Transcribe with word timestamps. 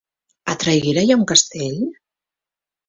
A 0.53 0.55
Traiguera 0.63 1.03
hi 1.07 1.13
ha 1.13 1.19
un 1.21 1.29
castell? 1.35 1.79